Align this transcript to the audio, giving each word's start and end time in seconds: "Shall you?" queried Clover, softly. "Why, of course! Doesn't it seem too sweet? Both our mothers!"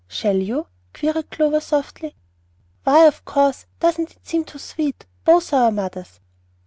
"Shall 0.07 0.37
you?" 0.37 0.65
queried 0.95 1.29
Clover, 1.29 1.59
softly. 1.59 2.15
"Why, 2.85 3.05
of 3.05 3.23
course! 3.23 3.67
Doesn't 3.79 4.13
it 4.15 4.25
seem 4.27 4.43
too 4.45 4.57
sweet? 4.57 5.05
Both 5.25 5.53
our 5.53 5.69
mothers!" 5.69 6.19